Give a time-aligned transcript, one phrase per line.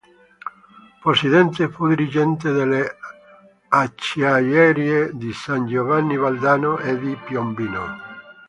[1.03, 2.97] Possidente, fu dirigente delle
[3.67, 7.99] acciaierie di San Giovanni Valdarno e di Piombino.